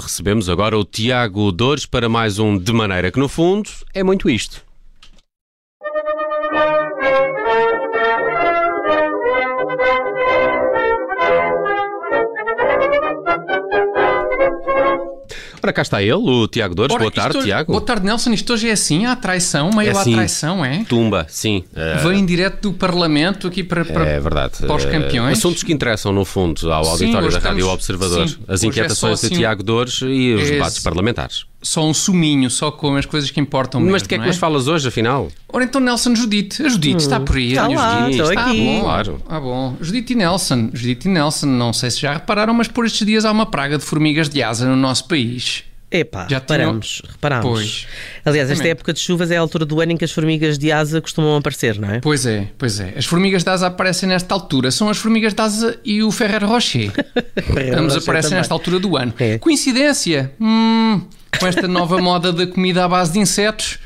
Recebemos 0.00 0.48
agora 0.48 0.78
o 0.78 0.84
Tiago 0.84 1.50
Dores 1.50 1.84
para 1.84 2.08
mais 2.08 2.38
um 2.38 2.56
De 2.56 2.72
Maneira 2.72 3.10
que 3.10 3.18
no 3.18 3.28
fundo 3.28 3.68
é 3.92 4.02
muito 4.02 4.30
isto. 4.30 4.64
Ora, 15.66 15.72
cá 15.72 15.82
está 15.82 16.00
ele, 16.00 16.12
o 16.14 16.46
Tiago 16.46 16.76
Dores. 16.76 16.94
Ora, 16.94 17.02
Boa 17.02 17.10
tarde, 17.10 17.42
Tiago. 17.42 17.72
Boa 17.72 17.82
tarde, 17.84 18.06
Nelson. 18.06 18.32
Isto 18.32 18.52
hoje 18.52 18.68
é 18.68 18.72
assim, 18.72 19.04
a 19.04 19.16
traição, 19.16 19.70
meio 19.74 19.90
É 19.90 19.96
à 19.96 20.00
assim. 20.00 20.12
traição, 20.12 20.64
é? 20.64 20.84
Tumba, 20.88 21.26
sim. 21.28 21.64
eh, 21.74 21.96
Vem 22.04 22.24
direto 22.24 22.70
do 22.70 22.72
Parlamento 22.72 23.48
aqui 23.48 23.64
para, 23.64 23.84
para 23.84 24.06
É 24.06 24.20
verdade. 24.20 24.58
para 24.64 24.76
os 24.76 24.84
Eh, 24.84 24.90
campeões. 24.92 25.38
Assuntos 25.38 25.64
que 25.64 25.72
interessam, 25.72 26.12
no 26.12 26.24
fundo, 26.24 26.70
ao 26.72 26.84
Sim, 26.84 26.90
auditório 26.92 27.26
hoje 27.26 27.36
da 27.38 27.42
Rádio 27.48 27.58
estamos- 27.58 27.74
Observador. 27.74 28.28
sim, 28.28 28.36
As 28.46 28.62
é 28.62 28.66
inquietações 28.68 29.18
só 29.18 29.26
de 29.26 29.32
assim- 29.32 29.40
Tiago 29.40 29.64
Dores 29.64 30.00
e 30.02 30.34
os 30.34 30.48
É 30.48 30.52
debates 30.52 30.78
parlamentares. 30.78 31.44
Só 31.66 31.84
um 31.84 31.92
suminho, 31.92 32.48
só 32.50 32.70
com 32.70 32.96
as 32.96 33.04
coisas 33.06 33.30
que 33.30 33.40
importam 33.40 33.80
Mas 33.80 33.86
mesmo, 33.92 34.02
de 34.04 34.08
que 34.08 34.14
é 34.14 34.18
que 34.18 34.26
nos 34.26 34.36
falas 34.36 34.68
hoje, 34.68 34.88
afinal? 34.88 35.28
Ora 35.52 35.64
então, 35.64 35.80
Nelson, 35.80 36.14
Judite. 36.14 36.62
A 36.62 36.68
Judite 36.68 37.02
está 37.02 37.18
por 37.20 37.36
aí. 37.36 37.48
Está 37.50 37.68
lá, 37.68 38.00
Judite. 38.02 38.20
estou 38.20 38.38
Ah, 38.38 38.42
aqui. 38.46 38.60
bom. 38.64 38.80
Claro. 38.80 39.22
Ah, 39.28 39.40
bom. 39.40 39.76
Judite 39.80 40.12
e 40.12 40.16
Nelson. 40.16 40.70
Judite 40.72 41.08
e 41.08 41.10
Nelson. 41.10 41.46
Não 41.46 41.72
sei 41.72 41.90
se 41.90 42.00
já 42.00 42.12
repararam, 42.14 42.54
mas 42.54 42.68
por 42.68 42.86
estes 42.86 43.06
dias 43.06 43.24
há 43.24 43.32
uma 43.32 43.46
praga 43.46 43.78
de 43.78 43.84
formigas 43.84 44.28
de 44.28 44.42
asa 44.42 44.66
no 44.68 44.76
nosso 44.76 45.08
país. 45.08 45.64
Epá, 45.88 46.26
Já 46.28 46.40
tinham- 46.40 46.58
reparamos, 46.58 47.02
reparamos. 47.08 47.46
Pois. 47.48 47.86
Aliás, 48.24 48.50
esta 48.50 48.66
época 48.66 48.92
de 48.92 48.98
chuvas 48.98 49.30
é 49.30 49.36
a 49.36 49.40
altura 49.40 49.64
do 49.64 49.80
ano 49.80 49.92
em 49.92 49.96
que 49.96 50.04
as 50.04 50.10
formigas 50.10 50.58
de 50.58 50.72
asa 50.72 51.00
costumam 51.00 51.36
aparecer, 51.36 51.78
não 51.78 51.88
é? 51.88 52.00
Pois 52.00 52.26
é, 52.26 52.48
pois 52.58 52.80
é. 52.80 52.92
As 52.96 53.04
formigas 53.06 53.44
de 53.44 53.50
asa 53.50 53.68
aparecem 53.68 54.08
nesta 54.08 54.34
altura. 54.34 54.72
São 54.72 54.88
as 54.88 54.98
formigas 54.98 55.32
de 55.32 55.40
asa 55.40 55.78
e 55.84 56.02
o 56.02 56.10
Ferrer 56.10 56.44
Rocher. 56.44 56.90
Ambos 57.78 57.96
aparecem 57.96 58.32
nesta 58.36 58.52
altura 58.52 58.80
do 58.80 58.96
ano. 58.96 59.14
É. 59.18 59.38
Coincidência? 59.38 60.32
Hum, 60.40 61.02
com 61.38 61.46
esta 61.46 61.66
nova 61.68 61.98
moda 62.00 62.32
da 62.32 62.46
comida 62.46 62.84
à 62.84 62.88
base 62.88 63.12
de 63.12 63.18
insetos, 63.18 63.78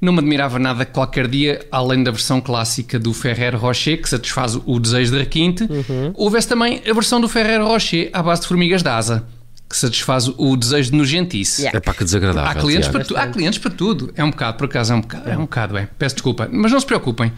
não 0.00 0.12
me 0.12 0.18
admirava 0.18 0.58
nada 0.58 0.84
que 0.84 0.92
qualquer 0.92 1.26
dia, 1.28 1.64
além 1.72 2.02
da 2.02 2.10
versão 2.10 2.40
clássica 2.40 2.98
do 2.98 3.12
Ferrer 3.14 3.56
Rocher, 3.58 4.00
que 4.00 4.08
satisfaz 4.08 4.58
o 4.66 4.78
desejo 4.78 5.12
de 5.12 5.18
requinte, 5.18 5.64
Uhum. 5.64 6.12
houvesse 6.14 6.48
também 6.48 6.82
a 6.88 6.92
versão 6.92 7.20
do 7.20 7.28
Ferrer 7.28 7.62
Rocher 7.62 8.10
à 8.12 8.22
base 8.22 8.42
de 8.42 8.48
formigas 8.48 8.82
de 8.82 8.88
asa, 8.88 9.26
que 9.68 9.76
satisfaz 9.76 10.28
o 10.28 10.56
desejo 10.56 10.90
de 10.92 10.96
nojentice. 10.96 11.62
Yeah. 11.62 11.78
É 11.78 11.80
pá, 11.80 11.92
que 11.94 12.04
desagradável. 12.04 12.50
Há 12.50 12.54
clientes, 12.54 12.88
Tiago. 12.88 12.98
para 12.98 13.04
tu- 13.04 13.16
há 13.16 13.26
clientes 13.32 13.58
para 13.58 13.70
tudo. 13.70 14.12
É 14.14 14.22
um 14.22 14.30
bocado, 14.30 14.58
por 14.58 14.66
acaso, 14.66 14.92
é 14.92 14.96
um 14.96 15.00
bocado, 15.00 15.28
é 15.30 15.36
um 15.36 15.40
bocado, 15.42 15.76
é. 15.78 15.88
Peço 15.98 16.14
desculpa. 16.16 16.48
Mas 16.52 16.70
não 16.70 16.78
se 16.78 16.86
preocupem, 16.86 17.32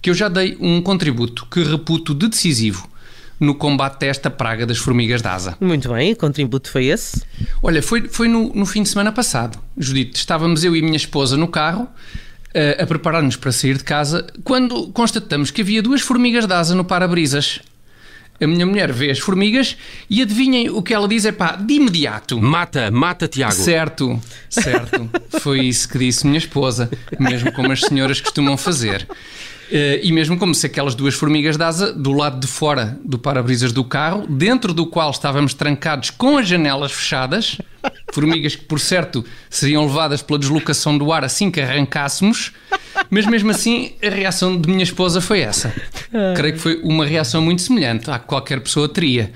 que 0.00 0.08
eu 0.08 0.14
já 0.14 0.28
dei 0.28 0.56
um 0.60 0.80
contributo 0.80 1.44
que 1.50 1.62
reputo 1.62 2.14
de 2.14 2.28
decisivo 2.28 2.88
no 3.38 3.54
combate 3.54 4.04
a 4.04 4.08
esta 4.08 4.30
praga 4.30 4.64
das 4.66 4.78
formigas 4.78 5.22
de 5.22 5.28
asa. 5.28 5.56
Muito 5.60 5.88
bem, 5.92 6.12
o 6.12 6.16
contributo 6.16 6.70
foi 6.70 6.86
esse. 6.86 7.22
Olha, 7.62 7.82
foi, 7.82 8.08
foi 8.08 8.28
no, 8.28 8.52
no 8.54 8.66
fim 8.66 8.82
de 8.82 8.88
semana 8.88 9.12
passado, 9.12 9.58
Judite. 9.76 10.16
Estávamos 10.16 10.64
eu 10.64 10.74
e 10.74 10.80
a 10.80 10.82
minha 10.82 10.96
esposa 10.96 11.36
no 11.36 11.48
carro 11.48 11.88
eh, 12.54 12.78
a 12.80 12.86
preparar-nos 12.86 13.36
para 13.36 13.52
sair 13.52 13.76
de 13.76 13.84
casa 13.84 14.26
quando 14.42 14.88
constatamos 14.88 15.50
que 15.50 15.60
havia 15.60 15.82
duas 15.82 16.00
formigas 16.00 16.46
de 16.46 16.54
asa 16.54 16.74
no 16.74 16.84
para-brisas. 16.84 17.60
A 18.40 18.46
minha 18.46 18.66
mulher 18.66 18.92
vê 18.92 19.10
as 19.10 19.18
formigas 19.18 19.76
e 20.08 20.20
adivinhem 20.22 20.68
o 20.70 20.82
que 20.82 20.92
ela 20.92 21.08
diz 21.08 21.24
é 21.24 21.32
pá, 21.32 21.56
de 21.56 21.74
imediato. 21.74 22.40
Mata, 22.40 22.90
mata, 22.90 23.26
Tiago. 23.26 23.52
Certo, 23.52 24.20
certo. 24.48 25.08
Foi 25.40 25.60
isso 25.60 25.88
que 25.88 25.98
disse 25.98 26.26
minha 26.26 26.38
esposa, 26.38 26.90
mesmo 27.18 27.52
como 27.52 27.72
as 27.72 27.80
senhoras 27.80 28.20
costumam 28.20 28.56
fazer. 28.56 29.06
Eh, 29.70 30.00
E 30.02 30.12
mesmo 30.12 30.38
como 30.38 30.54
se 30.54 30.66
aquelas 30.66 30.94
duas 30.94 31.14
formigas 31.14 31.56
de 31.56 31.64
asa 31.64 31.92
do 31.92 32.12
lado 32.12 32.38
de 32.38 32.46
fora 32.46 32.98
do 33.04 33.18
para-brisas 33.18 33.72
do 33.72 33.82
carro, 33.84 34.26
dentro 34.28 34.72
do 34.72 34.86
qual 34.86 35.10
estávamos 35.10 35.54
trancados 35.54 36.10
com 36.10 36.38
as 36.38 36.46
janelas 36.46 36.92
fechadas, 36.92 37.58
formigas 38.12 38.54
que, 38.54 38.64
por 38.64 38.78
certo, 38.78 39.24
seriam 39.50 39.84
levadas 39.86 40.22
pela 40.22 40.38
deslocação 40.38 40.96
do 40.96 41.12
ar 41.12 41.24
assim 41.24 41.50
que 41.50 41.60
arrancássemos, 41.60 42.52
mas 43.10 43.26
mesmo 43.26 43.50
assim 43.50 43.92
a 44.02 44.08
reação 44.10 44.60
de 44.60 44.68
minha 44.68 44.84
esposa 44.84 45.20
foi 45.20 45.40
essa. 45.40 45.74
Creio 46.36 46.54
que 46.54 46.60
foi 46.60 46.80
uma 46.82 47.04
reação 47.04 47.42
muito 47.42 47.62
semelhante 47.62 48.10
à 48.10 48.18
que 48.18 48.26
qualquer 48.26 48.60
pessoa 48.60 48.88
teria. 48.88 49.32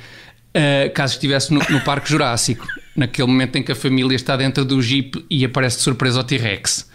Uh, 0.52 0.92
caso 0.92 1.14
estivesse 1.14 1.54
no, 1.54 1.60
no 1.70 1.80
Parque 1.82 2.10
Jurássico, 2.10 2.66
naquele 2.96 3.28
momento 3.28 3.56
em 3.56 3.62
que 3.62 3.72
a 3.72 3.74
família 3.76 4.16
está 4.16 4.36
dentro 4.36 4.64
do 4.64 4.80
Jeep 4.82 5.24
e 5.30 5.44
aparece 5.44 5.78
de 5.78 5.82
surpresa 5.82 6.18
ao 6.18 6.24
T-Rex. 6.24 6.88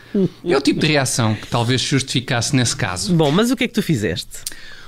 É 0.45 0.55
o 0.57 0.61
tipo 0.61 0.79
de 0.79 0.87
reação 0.87 1.35
que 1.35 1.47
talvez 1.47 1.81
justificasse 1.81 2.55
nesse 2.55 2.75
caso. 2.75 3.13
Bom, 3.13 3.31
mas 3.31 3.51
o 3.51 3.55
que 3.55 3.65
é 3.65 3.67
que 3.67 3.73
tu 3.73 3.81
fizeste? 3.83 4.29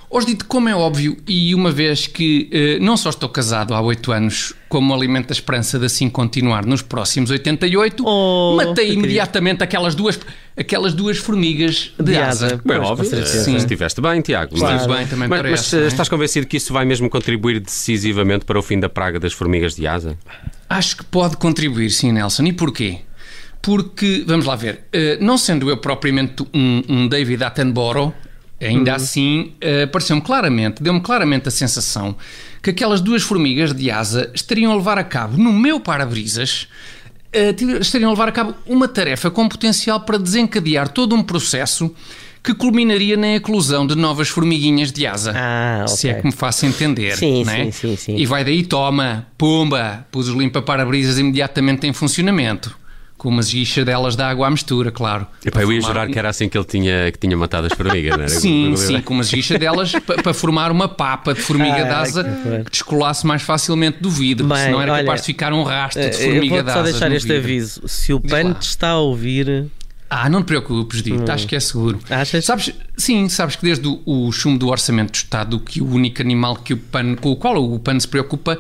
Hoje 0.10 0.28
dito 0.28 0.46
como 0.46 0.70
é 0.70 0.74
óbvio, 0.76 1.18
e 1.28 1.54
uma 1.54 1.70
vez 1.70 2.08
que 2.08 2.48
eh, 2.50 2.80
não 2.80 2.96
só 2.96 3.10
estou 3.10 3.28
casado 3.28 3.74
há 3.74 3.82
8 3.82 4.10
anos, 4.14 4.54
como 4.70 4.94
alimento 4.94 5.32
a 5.32 5.34
esperança 5.34 5.78
de 5.78 5.86
assim 5.86 6.10
continuar 6.10 6.66
nos 6.66 6.82
próximos 6.82 7.30
88, 7.30 8.06
Oh, 8.08 8.56
matei 8.56 8.94
imediatamente 8.94 9.62
aquelas 9.66 9.96
duas, 9.96 10.18
aquelas 10.56 10.94
duas 10.94 11.18
formigas 11.18 11.92
de, 12.00 12.06
De 12.14 12.18
asa. 12.18 12.46
asa. 12.46 12.56
Bem, 12.64 12.78
Pois, 12.78 12.90
óbvio, 12.90 13.20
eh, 13.20 13.26
Sim. 13.26 13.58
estiveste 13.58 14.00
bem, 14.00 14.22
Tiago. 14.22 14.54
Estive 14.56 14.72
mas- 14.72 14.88
bem, 14.88 15.08
também 15.08 15.28
mas, 15.28 15.42
parece, 15.42 15.76
mas, 15.76 15.84
eh, 15.84 15.84
é? 15.84 15.88
estás 15.90 16.08
convencido 16.08 16.48
que 16.48 16.56
isso 16.56 16.72
vai 16.72 16.86
mesmo 16.86 17.10
contribuir 17.10 17.60
decisivamente 17.60 18.46
para 18.46 18.58
o 18.58 18.62
fim 18.62 18.80
da 18.80 18.88
praga 18.88 19.20
das 19.20 19.34
formigas 19.34 19.76
de 19.76 19.86
asa? 19.86 20.18
Acho 20.70 20.98
que 20.98 21.06
pode 21.06 21.38
contribuir, 21.38 21.90
sim, 21.92 22.12
Nelson. 22.12 22.44
E 22.44 22.54
porquê? 22.54 23.00
Porque, 23.62 24.24
vamos 24.26 24.46
lá 24.46 24.56
ver, 24.56 24.86
eh, 24.94 25.18
não 25.20 25.38
sendo 25.38 25.70
eu 25.70 25.78
propriamente 25.78 26.44
um, 26.54 26.84
um 26.88 27.08
David 27.08 27.44
Attenborough, 27.44 28.14
ainda 28.62 28.96
assim 28.96 29.54
eh, 29.62 29.86
pareceu-me 29.86 30.22
claramente, 30.22 30.82
deu-me 30.82 31.02
claramente 31.02 31.48
a 31.48 31.52
sensação 31.52 32.16
que 32.62 32.72
aquelas 32.72 33.02
duas 33.02 33.24
formigas 33.24 33.74
de 33.74 33.92
asa 33.92 34.32
estariam 34.34 34.72
a 34.72 34.76
levar 34.76 34.98
a 34.98 35.04
cabo 35.04 35.38
no 35.38 35.52
meu 35.54 35.80
para-brisas. 35.80 36.68
eh, 37.34 37.56
estariam 37.80 38.10
a 38.10 38.14
levar 38.14 38.30
a 38.30 38.32
cabo 38.32 38.56
uma 38.66 38.88
tarefa 38.88 39.30
com 39.30 39.48
potencial 39.48 40.02
para 40.02 40.18
desencadear 40.18 40.90
todo 40.90 41.16
um 41.16 41.24
processo 41.24 41.94
que 42.48 42.54
culminaria 42.54 43.18
na 43.18 43.36
eclosão 43.36 43.86
de 43.86 43.94
novas 43.96 44.30
formiguinhas 44.30 44.92
de 44.92 45.06
asa. 45.06 45.34
Ah, 45.36 45.86
Se 45.88 46.08
é 46.10 46.14
que 46.16 46.26
me 46.26 46.32
faço 46.32 46.66
entender. 46.66 47.16
Sim, 47.18 47.44
não 47.44 47.52
é? 47.54 47.66
sim, 47.66 47.72
sim, 47.72 47.96
sim. 47.98 48.16
E 48.16 48.26
vai 48.26 48.44
daí, 48.46 48.64
toma, 48.64 49.28
pumba, 49.38 50.06
pus 50.12 50.30
os 50.30 50.36
limpa-parabrisas 50.36 51.20
imediatamente 51.20 51.86
em 51.86 51.92
funcionamento. 51.94 52.74
Com 53.18 53.30
umas 53.30 53.52
guichadelas 53.52 54.16
de 54.16 54.22
água 54.22 54.46
à 54.46 54.50
mistura, 54.52 54.92
claro. 54.92 55.26
Epá, 55.44 55.64
eu 55.64 55.72
ia 55.74 55.82
formar 55.82 56.02
jurar 56.02 56.08
que 56.14 56.20
era 56.20 56.30
assim 56.30 56.48
que 56.48 56.56
ele 56.56 56.66
tinha, 56.66 57.12
que 57.12 57.18
tinha 57.18 57.36
matado 57.36 57.66
as 57.66 57.74
formigas, 57.74 58.16
não 58.16 58.24
era? 58.26 58.30
Sim, 58.40 58.76
sim, 58.78 59.02
com 59.02 59.16
umas 59.16 59.32
guichadelas 59.34 59.92
pa- 59.94 60.22
para 60.22 60.34
formar 60.36 60.72
uma 60.72 60.88
papa 60.88 61.34
de 61.34 61.42
formiga 61.42 61.78
Ah, 61.82 61.84
de 61.84 61.90
asa 61.90 62.24
que 62.64 62.70
descolasse 62.72 63.26
mais 63.26 63.42
facilmente 63.42 63.98
do 64.02 64.10
vidro, 64.12 64.48
Bem, 64.48 64.58
senão 64.58 64.80
era 64.80 64.94
olha, 64.94 65.04
capaz 65.04 65.22
de 65.22 65.26
ficar 65.26 65.52
um 65.52 65.64
rastro 65.64 66.04
de 66.04 66.10
Eh, 66.10 66.12
formiga 66.12 66.46
eu 66.46 66.50
vou 66.50 66.64
de 66.64 66.72
só 66.72 66.80
asa. 66.80 66.92
deixar 66.92 67.10
no 67.10 67.16
este 67.16 67.28
vidro. 67.28 67.44
aviso. 67.44 67.82
Se 67.88 68.14
o 68.14 68.20
Diz 68.20 68.32
PAN 68.32 68.44
lá. 68.50 68.54
te 68.54 68.68
está 68.68 68.90
a 68.90 69.00
ouvir, 69.00 69.66
Ah, 70.10 70.30
não 70.30 70.42
te 70.42 70.46
preocupes, 70.48 71.02
Dito, 71.04 71.30
acho 71.30 71.46
que 71.48 71.56
é 71.56 71.60
seguro. 71.60 72.00
Achas? 72.10 72.46
Sabes, 72.46 72.74
sim, 72.96 73.28
sabes 73.28 73.56
que 73.56 73.64
desde 73.64 73.88
o, 73.88 74.02
o 74.06 74.32
chumbo 74.32 74.58
do 74.58 74.68
Orçamento 74.70 75.12
do 75.12 75.16
Estado 75.16 75.60
que 75.60 75.82
o 75.82 75.90
único 75.90 76.22
animal 76.22 76.56
que 76.56 76.74
o 76.74 76.78
PAN, 76.78 77.16
com 77.16 77.32
o 77.32 77.36
qual 77.36 77.62
o 77.62 77.78
PAN 77.80 78.00
se 78.00 78.08
preocupa 78.08 78.58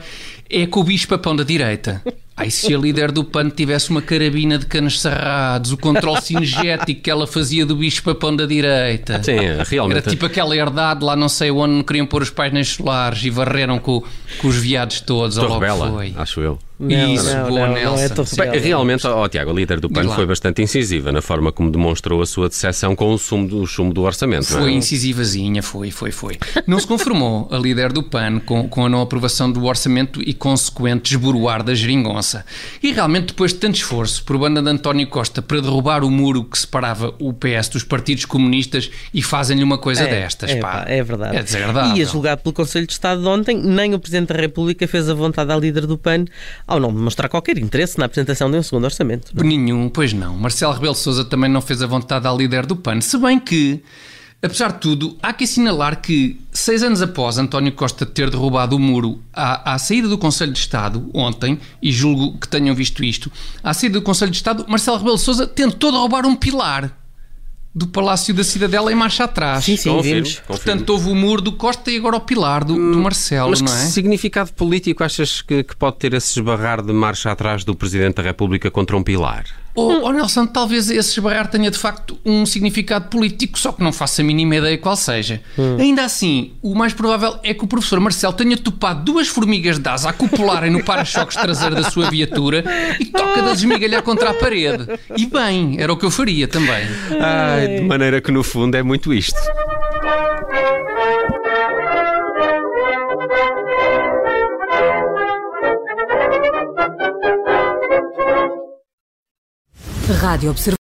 é 0.49 0.65
com 0.65 0.81
o 0.81 0.83
bicho-papão 0.83 1.35
da 1.35 1.43
direita. 1.43 2.01
Ai, 2.35 2.51
se 2.51 2.73
a 2.73 2.77
líder 2.77 3.11
do 3.11 3.23
PAN 3.23 3.49
tivesse 3.49 3.89
uma 3.89 4.01
carabina 4.01 4.59
de 4.59 4.65
canos 4.67 5.01
cerrados, 5.01 5.71
o 5.71 5.77
controle 5.77 6.21
cinegético 6.21 7.01
que 7.01 7.09
ela 7.09 7.25
fazia 7.25 7.65
do 7.65 7.75
bicho-papão 7.75 8.35
da 8.35 8.45
direita. 8.45 9.23
Sim, 9.23 9.37
realmente. 9.67 9.97
Era 9.99 10.09
tipo 10.11 10.25
aquela 10.25 10.55
herdade 10.55 11.03
lá 11.03 11.15
não 11.15 11.29
sei 11.29 11.49
onde 11.49 11.73
não 11.73 11.83
queriam 11.83 12.05
pôr 12.05 12.21
os 12.21 12.29
painéis 12.29 12.67
solares 12.69 13.23
e 13.23 13.29
varreram 13.29 13.79
com, 13.79 14.03
com 14.39 14.47
os 14.47 14.55
viados 14.57 15.01
todos. 15.01 15.35
Torre 15.35 15.47
logo 15.47 15.59
Bela, 15.61 15.91
foi. 15.91 16.13
acho 16.15 16.41
eu. 16.41 16.59
Não, 16.79 17.13
Isso, 17.13 17.33
não, 17.33 17.49
boa, 17.49 17.61
não, 17.61 17.67
não 17.69 17.77
é 17.77 17.85
Nelson. 17.85 18.13
Torre 18.13 18.27
Sim. 18.27 18.35
Bem, 18.35 18.59
realmente, 18.59 19.07
ó 19.07 19.27
Tiago, 19.27 19.49
a 19.49 19.53
líder 19.53 19.79
do 19.79 19.89
PAN 19.89 20.09
foi 20.09 20.27
bastante 20.27 20.61
incisiva 20.61 21.11
na 21.11 21.21
forma 21.21 21.51
como 21.51 21.71
demonstrou 21.71 22.21
a 22.21 22.25
sua 22.25 22.49
decepção 22.49 22.95
com 22.95 23.11
o 23.11 23.17
sumo 23.17 23.47
do, 23.47 23.65
chumbo 23.65 23.93
do 23.93 24.03
orçamento. 24.03 24.51
não 24.51 24.59
é? 24.59 24.61
Foi 24.61 24.73
incisivazinha, 24.73 25.63
foi, 25.63 25.89
foi, 25.89 26.11
foi. 26.11 26.37
Não 26.67 26.79
se 26.79 26.85
conformou 26.85 27.47
a 27.51 27.57
líder 27.57 27.91
do 27.91 28.03
PAN 28.03 28.39
com, 28.39 28.69
com 28.69 28.85
a 28.85 28.89
não 28.89 29.01
aprovação 29.01 29.51
do 29.51 29.65
orçamento 29.65 30.21
e 30.21 30.33
consequente 30.33 31.15
esboroar 31.15 31.63
da 31.63 31.73
geringonça. 31.73 32.45
E 32.83 32.91
realmente, 32.91 33.27
depois 33.27 33.53
de 33.53 33.59
tanto 33.59 33.75
esforço 33.75 34.23
por 34.23 34.37
banda 34.37 34.61
de 34.61 34.69
António 34.69 35.07
Costa 35.07 35.41
para 35.41 35.59
derrubar 35.59 36.03
o 36.03 36.11
muro 36.11 36.43
que 36.43 36.59
separava 36.59 37.13
o 37.19 37.33
PS 37.33 37.69
dos 37.69 37.83
partidos 37.83 38.25
comunistas 38.25 38.91
e 39.11 39.21
fazem-lhe 39.23 39.63
uma 39.63 39.79
coisa 39.79 40.03
É, 40.03 40.07
destas, 40.07 40.51
é, 40.51 40.57
pá, 40.57 40.85
é 40.87 41.03
verdade. 41.03 41.37
É 41.37 41.41
desagradável. 41.43 41.97
E 41.97 42.01
a 42.03 42.05
julgar 42.05 42.37
pelo 42.37 42.53
Conselho 42.53 42.85
de 42.85 42.93
Estado 42.93 43.21
de 43.21 43.27
ontem, 43.27 43.57
nem 43.57 43.95
o 43.95 43.99
Presidente 43.99 44.31
da 44.31 44.39
República 44.39 44.87
fez 44.87 45.09
a 45.09 45.13
vontade 45.15 45.51
à 45.51 45.57
líder 45.57 45.87
do 45.87 45.97
PAN 45.97 46.25
ao 46.67 46.79
não 46.79 46.93
demonstrar 46.93 47.29
qualquer 47.29 47.57
interesse 47.57 47.97
na 47.97 48.05
apresentação 48.05 48.51
de 48.51 48.57
um 48.57 48.61
segundo 48.61 48.83
orçamento. 48.83 49.31
Nenhum, 49.33 49.87
pois 49.89 50.11
não. 50.11 50.35
Marcelo 50.35 50.73
Rebelo 50.73 50.93
Sousa 50.93 51.23
também 51.23 51.49
não 51.49 51.61
fez 51.61 51.81
a 51.81 51.87
vontade 51.87 52.27
à 52.27 52.33
líder 52.33 52.65
do 52.65 52.75
PAN, 52.75 52.99
se 52.99 53.17
bem 53.17 53.39
que, 53.39 53.81
apesar 54.43 54.73
de 54.73 54.79
tudo, 54.79 55.17
há 55.23 55.31
que 55.31 55.45
assinalar 55.45 56.01
que, 56.01 56.39
seis 56.51 56.83
anos 56.83 57.01
após 57.01 57.37
António 57.37 57.71
Costa 57.71 58.05
ter 58.05 58.29
derrubado 58.29 58.75
o 58.75 58.79
muro 58.79 59.23
à, 59.33 59.73
à 59.73 59.79
saída 59.79 60.09
do 60.09 60.17
Conselho 60.17 60.51
de 60.51 60.59
Estado, 60.59 61.09
ontem, 61.13 61.57
e 61.81 61.91
julgo 61.91 62.37
que 62.37 62.49
tenham 62.49 62.75
visto 62.75 63.01
isto, 63.03 63.31
à 63.63 63.73
saída 63.73 63.99
do 63.99 64.03
Conselho 64.03 64.31
de 64.31 64.37
Estado, 64.37 64.65
Marcelo 64.67 64.97
Rebelo 64.97 65.17
Sousa 65.17 65.47
tentou 65.47 65.91
derrubar 65.91 66.25
um 66.25 66.35
pilar. 66.35 67.06
Do 67.73 67.87
Palácio 67.87 68.33
da 68.33 68.43
Cidadela 68.43 68.91
em 68.91 68.95
marcha 68.95 69.25
atrás. 69.25 69.63
Sim, 69.65 69.77
sim, 69.77 69.89
Confirmo, 69.89 70.23
vimos. 70.23 70.39
confirmo. 70.39 70.47
Portanto, 70.57 70.89
houve 70.89 71.09
o 71.11 71.15
muro 71.15 71.41
do 71.41 71.51
Costa 71.51 71.91
e 71.91 71.97
agora 71.97 72.15
o 72.15 72.21
pilar 72.21 72.63
do, 72.63 72.73
do 72.73 72.97
Marcelo, 72.99 73.51
Mas 73.51 73.61
que 73.61 73.65
não 73.69 73.73
é? 73.73 73.85
significado 73.85 74.51
político 74.53 75.03
achas 75.03 75.41
que, 75.41 75.63
que 75.63 75.75
pode 75.75 75.97
ter 75.97 76.13
esse 76.13 76.39
esbarrar 76.39 76.81
de 76.81 76.91
marcha 76.91 77.31
atrás 77.31 77.63
do 77.63 77.75
Presidente 77.75 78.15
da 78.15 78.23
República 78.23 78.71
contra 78.71 78.97
um 78.97 79.03
pilar? 79.03 79.45
Ou, 79.77 80.05
oh, 80.05 80.11
Nelson, 80.11 80.47
talvez 80.47 80.89
esse 80.89 81.11
esbarrar 81.11 81.47
tenha 81.47 81.69
de 81.69 81.77
facto 81.77 82.17
um 82.25 82.47
significado 82.47 83.09
político, 83.09 83.59
só 83.59 83.71
que 83.71 83.83
não 83.83 83.93
faço 83.93 84.21
a 84.21 84.23
mínima 84.23 84.55
ideia 84.55 84.75
qual 84.75 84.95
seja. 84.95 85.39
Ainda 85.79 86.03
assim, 86.03 86.53
o 86.63 86.73
mais 86.73 86.93
provável 86.93 87.37
é 87.43 87.53
que 87.53 87.63
o 87.63 87.67
professor 87.67 87.99
Marcelo 87.99 88.33
tenha 88.33 88.57
topado 88.57 89.03
duas 89.03 89.27
formigas 89.27 89.77
de 89.77 89.87
asa 89.87 90.09
a 90.09 90.13
copularem 90.13 90.71
no 90.71 90.83
para-choques 90.83 91.37
traseiro 91.37 91.75
da 91.75 91.91
sua 91.91 92.09
viatura 92.09 92.63
e 92.99 93.05
toca 93.05 93.39
de 93.43 93.51
desmigalhar 93.51 94.01
contra 94.01 94.31
a 94.31 94.33
parede. 94.33 94.87
E 95.15 95.27
bem, 95.27 95.75
era 95.79 95.93
o 95.93 95.97
que 95.97 96.05
eu 96.05 96.11
faria 96.11 96.47
também. 96.47 96.87
Ai, 97.21 97.67
de 97.67 97.81
maneira 97.81 98.19
que 98.19 98.31
no 98.31 98.43
fundo 98.43 98.75
é 98.75 98.81
muito 98.81 99.13
isto. 99.13 99.39
Rádio 110.09 110.51
Observador. 110.51 110.67